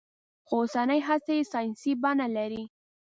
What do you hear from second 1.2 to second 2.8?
يې ساينسي بڼه لري.